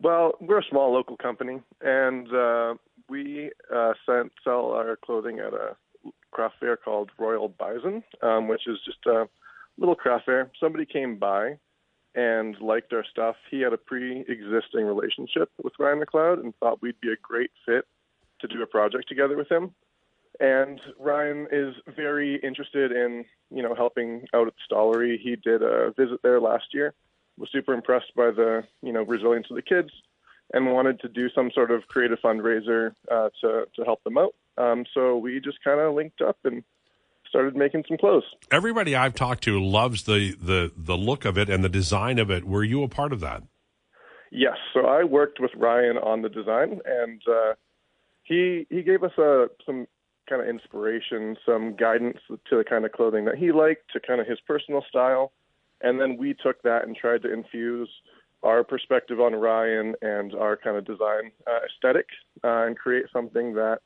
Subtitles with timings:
[0.00, 2.74] Well, we're a small local company, and uh,
[3.08, 5.76] we uh, sent, sell our clothing at a
[6.30, 9.28] craft fair called Royal Bison, um, which is just a
[9.76, 10.50] little craft fair.
[10.60, 11.58] Somebody came by
[12.14, 13.36] and liked our stuff.
[13.50, 17.84] He had a pre-existing relationship with Ryan McLeod and thought we'd be a great fit
[18.40, 19.74] to do a project together with him.
[20.40, 25.18] And Ryan is very interested in, you know, helping out at the Stollery.
[25.20, 26.94] He did a visit there last year.
[27.38, 29.90] Was super impressed by the, you know, resilience of the kids,
[30.52, 34.34] and wanted to do some sort of creative fundraiser uh, to to help them out.
[34.56, 36.64] Um, so we just kind of linked up and
[37.28, 38.24] started making some clothes.
[38.50, 42.30] Everybody I've talked to loves the the the look of it and the design of
[42.30, 42.44] it.
[42.44, 43.42] Were you a part of that?
[44.30, 44.56] Yes.
[44.74, 47.52] So I worked with Ryan on the design, and uh,
[48.24, 49.86] he he gave us a uh, some
[50.28, 54.20] kind of inspiration, some guidance to the kind of clothing that he liked, to kind
[54.20, 55.32] of his personal style,
[55.80, 57.90] and then we took that and tried to infuse
[58.42, 62.06] our perspective on Ryan and our kind of design uh, aesthetic
[62.44, 63.78] uh, and create something that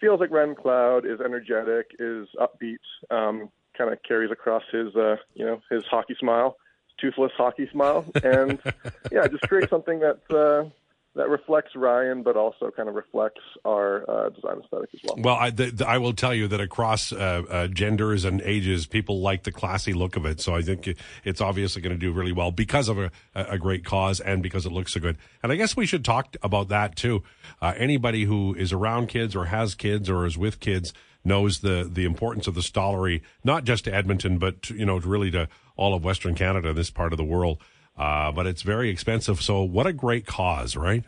[0.00, 2.76] feels like Ryan Cloud is energetic, is upbeat,
[3.10, 6.56] um, kind of carries across his uh, you know his hockey smile,
[6.98, 8.58] toothless hockey smile, and
[9.12, 10.68] yeah, just create something that's uh,
[11.16, 15.16] that reflects Ryan, but also kind of reflects our uh, design aesthetic as well.
[15.18, 18.86] Well, I, the, the, I will tell you that across uh, uh, genders and ages,
[18.86, 20.40] people like the classy look of it.
[20.40, 20.94] So I think
[21.24, 24.66] it's obviously going to do really well because of a, a, great cause and because
[24.66, 25.16] it looks so good.
[25.42, 27.22] And I guess we should talk about that too.
[27.62, 30.92] Uh, anybody who is around kids or has kids or is with kids
[31.24, 35.30] knows the the importance of the stollery, not just to Edmonton, but you know, really
[35.30, 37.58] to all of Western Canada, this part of the world.
[37.96, 39.40] Uh, but it's very expensive.
[39.40, 41.04] So what a great cause, right?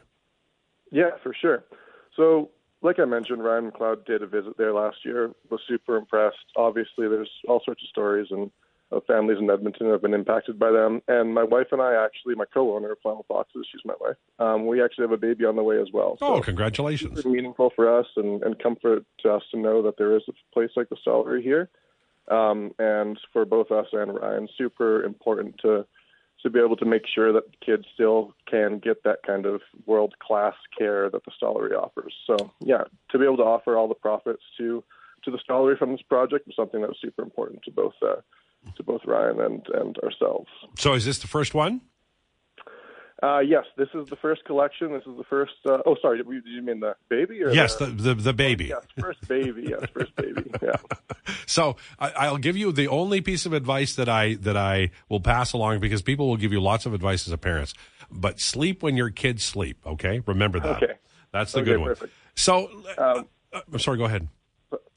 [0.90, 1.64] Yeah, for sure.
[2.16, 5.30] So, like I mentioned, Ryan McLeod did a visit there last year.
[5.50, 6.36] Was super impressed.
[6.56, 8.50] Obviously, there's all sorts of stories and
[8.90, 11.02] of families in Edmonton have been impacted by them.
[11.08, 14.16] And my wife and I actually, my co-owner of Flannel Foxes, she's my wife.
[14.38, 16.16] Um, we actually have a baby on the way as well.
[16.18, 17.24] So oh, congratulations!
[17.24, 20.70] Meaningful for us and, and comfort to us to know that there is a place
[20.76, 21.68] like the Stollery here.
[22.28, 25.86] Um, and for both us and Ryan, super important to
[26.42, 30.14] to be able to make sure that kids still can get that kind of world
[30.20, 32.14] class care that the Stollery offers.
[32.26, 34.84] So yeah, to be able to offer all the profits to
[35.24, 38.16] to the Stollery from this project was something that was super important to both uh,
[38.76, 40.48] to both Ryan and and ourselves.
[40.78, 41.80] So is this the first one?
[43.20, 44.92] Uh, yes, this is the first collection.
[44.92, 45.54] This is the first.
[45.68, 47.42] Uh, oh, sorry, did you mean the baby?
[47.42, 48.72] Or yes, the the, the baby.
[48.72, 49.66] Oh, yes, first baby.
[49.68, 50.50] Yes, first baby.
[50.62, 50.76] Yeah.
[51.46, 55.20] so I, will give you the only piece of advice that I that I will
[55.20, 57.74] pass along because people will give you lots of advice as a parents,
[58.10, 59.78] but sleep when your kids sleep.
[59.84, 60.82] Okay, remember that.
[60.82, 60.94] Okay,
[61.32, 61.88] that's the okay, good one.
[61.88, 62.12] Perfect.
[62.36, 62.68] So,
[62.98, 63.98] um, uh, I'm sorry.
[63.98, 64.28] Go ahead.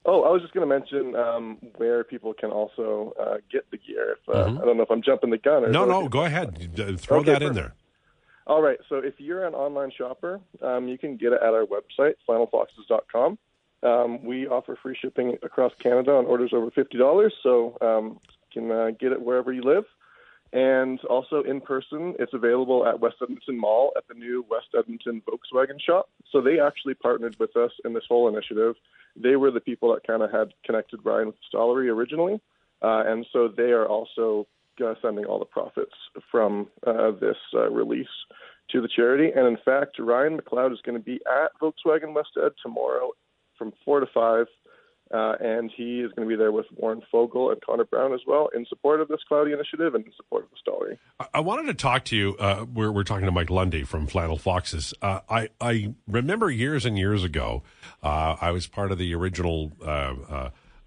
[0.03, 3.77] Oh, I was just going to mention um, where people can also uh, get the
[3.77, 4.13] gear.
[4.13, 4.57] If, uh, mm-hmm.
[4.57, 5.63] I don't know if I'm jumping the gun.
[5.63, 6.57] Or no, no, go ahead.
[6.99, 7.41] Throw okay, that perfect.
[7.43, 7.73] in there.
[8.47, 8.79] All right.
[8.89, 13.37] So if you're an online shopper, um, you can get it at our website, flannelfoxes.com.
[13.83, 18.19] Um, we offer free shipping across Canada on orders over $50, so um,
[18.53, 19.85] you can uh, get it wherever you live.
[20.53, 25.21] And also in person, it's available at West Edmonton Mall at the new West Edmonton
[25.21, 26.09] Volkswagen shop.
[26.31, 28.75] So they actually partnered with us in this whole initiative.
[29.15, 32.41] They were the people that kind of had connected Ryan with Stollery originally.
[32.81, 34.47] Uh, and so they are also
[34.83, 35.93] uh, sending all the profits
[36.31, 38.07] from uh, this uh, release
[38.71, 39.31] to the charity.
[39.35, 43.11] And in fact, Ryan McLeod is going to be at Volkswagen West Ed tomorrow
[43.57, 44.45] from 4 to 5.
[45.13, 48.21] Uh, and he is going to be there with Warren Foegele and Connor Brown as
[48.25, 50.97] well in support of this Cloudy initiative and in support of the Stollery.
[51.33, 52.37] I wanted to talk to you.
[52.37, 54.93] Uh, we're, we're talking to Mike Lundy from Flannel Foxes.
[55.01, 57.61] Uh, I, I remember years and years ago,
[58.01, 59.73] I was part of the original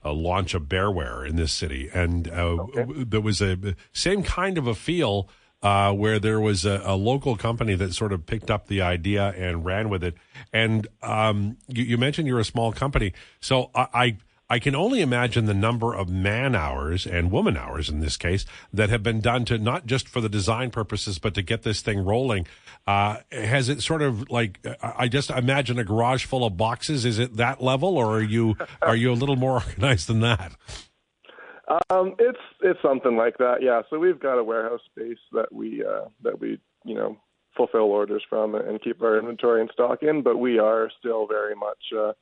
[0.05, 3.05] uh, a launch of bearwear in this city, and uh, okay.
[3.05, 5.29] there was a same kind of a feel
[5.63, 9.33] uh, where there was a, a, local company that sort of picked up the idea
[9.35, 10.15] and ran with it.
[10.53, 14.17] And um, you, you, mentioned you're a small company, so I, I
[14.50, 18.44] I can only imagine the number of man hours and woman hours in this case
[18.72, 21.81] that have been done to not just for the design purposes, but to get this
[21.81, 22.47] thing rolling.
[22.87, 27.05] Uh, has it sort of like I just imagine a garage full of boxes?
[27.05, 30.52] Is it that level, or are you are you a little more organized than that?
[31.88, 33.82] Um, it's it's something like that, yeah.
[33.88, 37.17] So we've got a warehouse space that we uh, that we you know
[37.56, 41.55] fulfill orders from and keep our inventory and stock in, but we are still very
[41.55, 41.79] much.
[41.97, 42.12] Uh,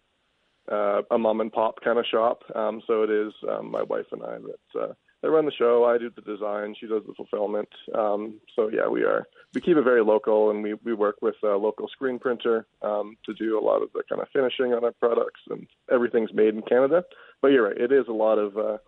[0.70, 2.42] uh, a mom and pop kind of shop.
[2.54, 4.92] Um, so it is um, my wife and I that uh,
[5.22, 5.84] that run the show.
[5.84, 7.68] I do the design, she does the fulfillment.
[7.94, 11.36] Um, so yeah, we are we keep it very local, and we we work with
[11.42, 14.84] a local screen printer um, to do a lot of the kind of finishing on
[14.84, 17.04] our products, and everything's made in Canada.
[17.40, 18.78] But you're right, it is a lot of uh,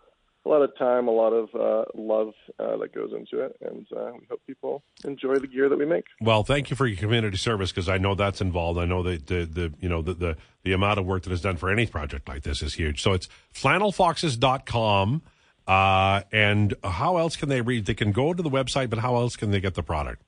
[0.44, 3.87] a lot of time, a lot of uh, love uh, that goes into it, and
[3.96, 6.05] uh, we hope people enjoy the gear that we make.
[6.20, 8.79] Well, thank you for your community service because I know that's involved.
[8.79, 11.41] I know that the, the you know the, the the amount of work that is
[11.41, 13.02] done for any project like this is huge.
[13.02, 15.23] So it's flannelfoxes.com.
[15.67, 17.87] Uh, and how else can they read?
[17.87, 20.23] They can go to the website, but how else can they get the product?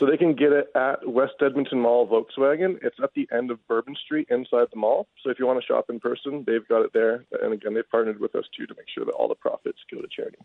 [0.00, 2.78] So they can get it at West Edmonton Mall Volkswagen.
[2.82, 5.06] It's at the end of Bourbon Street inside the mall.
[5.22, 7.26] So if you want to shop in person, they've got it there.
[7.42, 10.00] And again, they've partnered with us too to make sure that all the profits go
[10.00, 10.38] to charity.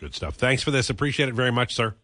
[0.00, 0.34] Good stuff.
[0.34, 0.90] Thanks for this.
[0.90, 1.94] Appreciate it very much, sir.